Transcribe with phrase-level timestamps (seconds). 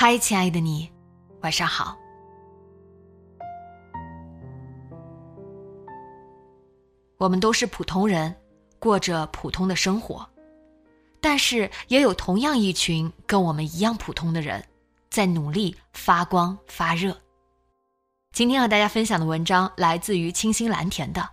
[0.00, 0.88] 嗨，亲爱的你，
[1.40, 1.98] 晚上好。
[7.16, 8.32] 我们都是普通人，
[8.78, 10.24] 过着普通的生活，
[11.20, 14.64] 但是也有同样一群跟我们一样普通的人，
[15.10, 17.20] 在努力发光发热。
[18.32, 21.28] 今天和大家分享的文章来自于清新蓝田的。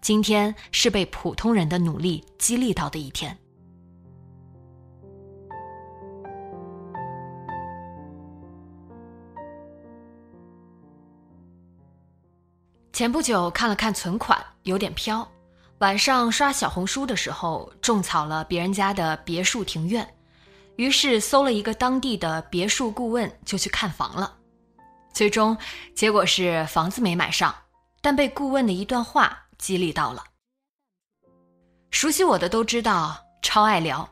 [0.00, 3.38] 今天是被普通人的努力激励到的一天。
[12.92, 15.26] 前不久看了看存款，有点飘。
[15.78, 20.06] 晚上刷小红书的时候，种草了别人家的别墅庭院，
[20.76, 24.36] 于是搜了一个当地的别墅顾问，就去看房了。
[25.10, 25.56] 最终
[25.94, 27.54] 结果是房子没买上，
[28.02, 30.22] 但被顾问的一段话激励到了。
[31.90, 34.06] 熟悉我的都知道，超爱聊。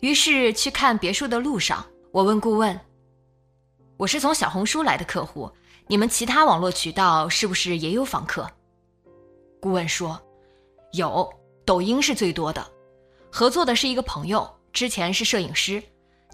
[0.00, 2.78] 于是去看别墅的路上，我问顾问
[3.96, 5.50] ：“我是从小红书来的客户。”
[5.92, 8.50] 你们其他网络渠道是不是也有访客？
[9.60, 10.18] 顾问说，
[10.92, 11.30] 有，
[11.66, 12.66] 抖音是最多的。
[13.30, 15.82] 合作的是一个朋友，之前是摄影师，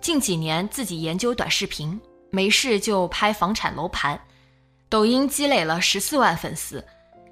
[0.01, 4.17] 近几年自己研究短视频，没事就拍房产楼盘。
[4.89, 6.87] 抖音积累了十四万粉丝，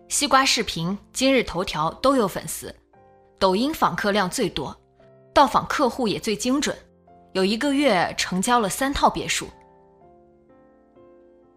[0.09, 2.75] 西瓜视频、今日头条都有粉丝。
[3.39, 4.77] 抖音访客量最多，
[5.33, 6.77] 到访客户也最精准，
[7.35, 9.49] 有一个月成交了三套别墅。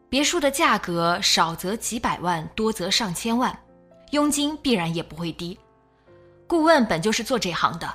[0.10, 3.56] 别墅的价格少则几百万，多则上千万，
[4.10, 5.58] 佣金必然也不会低。
[6.48, 7.88] 顾问本就是做这行的，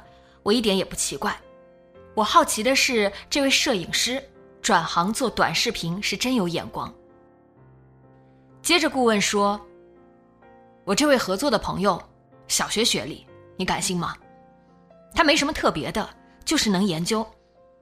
[0.44, 1.36] 我一点也不奇怪。
[2.14, 4.22] 我好奇的是，这位摄影师
[4.62, 6.92] 转行做短视频是真有眼光。
[8.62, 9.60] 接着顾问说
[10.86, 12.00] ：“我这位合作的朋友，
[12.46, 13.26] 小学学历，
[13.56, 14.16] 你敢信吗？
[15.12, 16.08] 他没什么特别的，
[16.44, 17.26] 就是能研究，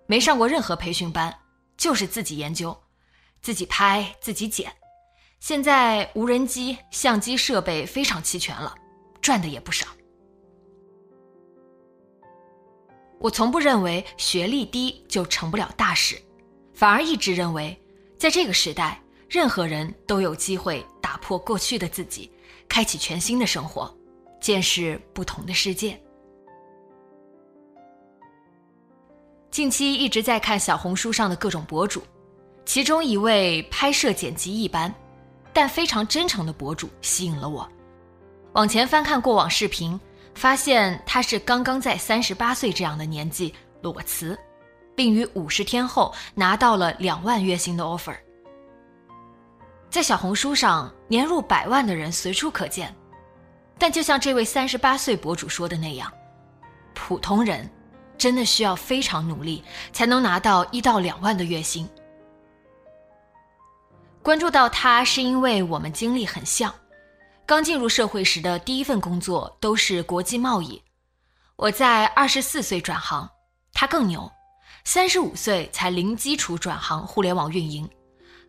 [0.06, 1.32] 没上过任何培训班，
[1.76, 2.75] 就是自己研究。”
[3.42, 4.72] 自己拍自己剪，
[5.41, 8.72] 现在无人机、相机设备非常齐全了，
[9.20, 9.88] 赚的也不少。
[13.19, 16.16] 我从不认为学历低就成不了大事，
[16.72, 17.76] 反而一直认为，
[18.16, 22.30] 在这个时代，任何人都有机会打破过去的自己，
[22.69, 23.92] 开启全新的生活，
[24.41, 26.00] 见识不同的世界。
[29.50, 32.03] 近期一直在看小红书上的各种博主。
[32.72, 34.91] 其中一位拍摄剪辑一般，
[35.53, 37.69] 但非常真诚的博主吸引了我。
[38.55, 40.00] 往前翻看过往视频，
[40.34, 44.38] 发现他是刚刚在三十八岁这样的年纪裸辞，
[44.97, 48.16] 并于五十天后拿到了两万月薪的 offer。
[49.91, 52.91] 在小红书上，年入百万的人随处可见，
[53.77, 56.10] 但就像这位三十八岁博主说的那样，
[56.94, 57.71] 普通人
[58.16, 59.62] 真的需要非常努力
[59.93, 61.87] 才能拿到一到两万的月薪。
[64.22, 66.72] 关注到他是因为我们经历很像，
[67.45, 70.80] 刚进入社会时的第一份工作都是国际贸易。
[71.57, 73.28] 我在二十四岁转行，
[73.72, 74.30] 他更牛，
[74.84, 77.91] 三十五岁才零基础转行互联网运营，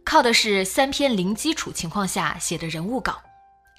[0.05, 3.19] 靠的是三篇零基础情况下写的人物稿，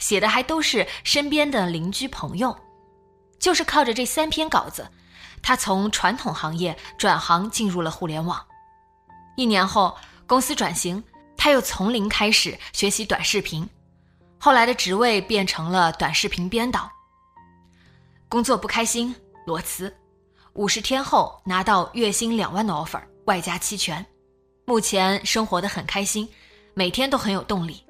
[0.01, 2.59] 写的还都是身边的邻居朋友，
[3.39, 4.91] 就是靠着这三篇稿子，
[5.41, 8.45] 他从传统行业转行进入了互联网。
[9.37, 11.01] 一年后，公司转型。
[11.45, 13.69] 他又从零开始学习短视频，
[14.39, 16.91] 后来的职位变成了短视频编导。
[18.31, 19.15] 工作不开心，
[19.45, 19.95] 裸辞，
[20.55, 24.03] 五十天后拿到月薪两万的 offer，外加期权。
[24.65, 26.27] 目前生活的很开心，
[26.73, 27.85] 每天都很有动力。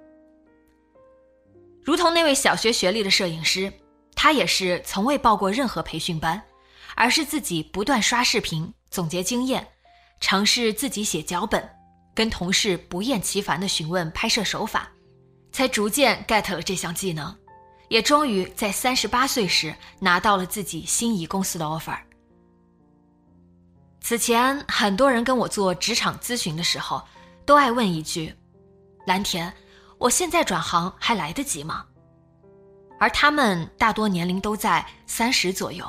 [1.84, 3.72] 如同那位小学学历的摄影师，
[4.16, 6.42] 他也是从未报过任何培训班，
[6.96, 9.64] 而是自己不断刷视频，总结经验，
[10.18, 11.70] 尝试自己写脚本。
[12.14, 14.88] 跟同事不厌其烦地询问拍摄手法，
[15.50, 17.36] 才逐渐 get 了这项技能，
[17.88, 21.98] 也终于在三十八岁时拿到了自己心仪公司的 offer。
[24.00, 27.02] 此前，很多人跟我做职场咨询的时候，
[27.46, 28.34] 都爱问一句
[29.06, 29.50] ：“蓝田，
[29.98, 31.86] 我现在转行还来得及吗？”
[33.00, 35.84] 而他们大多年龄都在三十左右。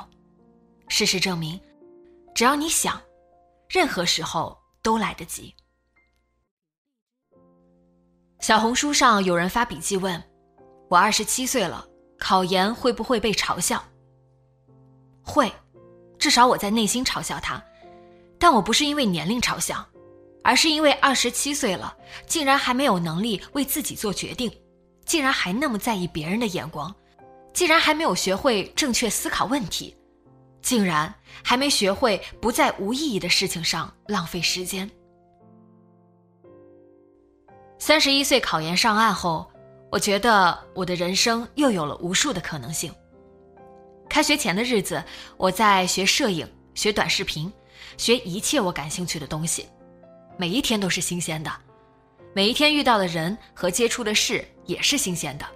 [0.88, 1.60] 事实证明，
[2.34, 3.00] 只要你想，
[3.68, 5.54] 任何时候都来得及。
[8.46, 10.22] 小红书上有人发笔记问
[10.88, 11.84] ：“我二十七岁了，
[12.16, 13.82] 考研会不会被嘲笑？”
[15.20, 15.52] 会，
[16.16, 17.60] 至少我在内心嘲笑他。
[18.38, 19.84] 但我不是因为年龄嘲笑，
[20.44, 21.96] 而是因为二十七岁了，
[22.28, 24.48] 竟然还没有能力为自己做决定，
[25.04, 26.94] 竟然还那么在意别人的眼光，
[27.52, 29.96] 竟然还没有学会正确思考问题，
[30.62, 31.12] 竟然
[31.42, 34.88] 还没学会不在无意义的事情上浪费时间。
[37.78, 39.50] 三十一岁考研上岸后，
[39.90, 42.92] 我觉得我的人生又有了无数的可能性。
[44.08, 45.02] 开学前的日子，
[45.36, 47.52] 我在学摄影，学短视频。
[47.98, 49.66] 学一切我感兴趣的东西，
[50.36, 51.50] 每一天都是新鲜的，
[52.34, 55.46] 每一天遇到的人和接触的事也是新鲜的，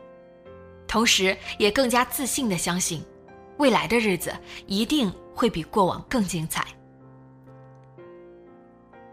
[0.86, 3.02] 同时也更加自信的相信，
[3.58, 4.32] 未来的日子
[4.66, 6.66] 一定会比过往更精彩。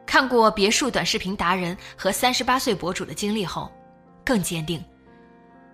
[0.08, 3.72] 看过别墅短视频达人和三十八岁博主的经历后，
[4.26, 4.84] 更坚定，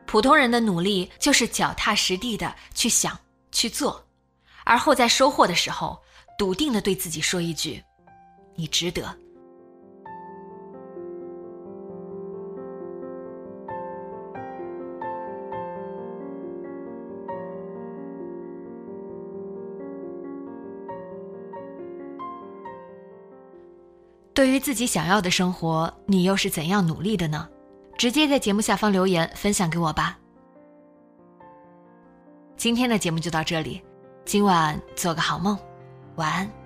[0.05, 3.17] 普通人的努力就是脚踏实地的去想
[3.51, 4.05] 去做，
[4.65, 5.97] 而后在收获的时候。
[6.35, 7.81] 笃定的对自己说一句
[8.57, 9.15] ：“你值得。”
[24.43, 27.47] 对于自己想要的生活，你又是怎样努力的呢？
[27.97, 30.19] 直接在节目下方留言分享给我吧。
[32.57, 33.81] 今天的节目就到这里，
[34.25, 35.57] 今晚做个好梦。
[36.17, 36.62] 晚安。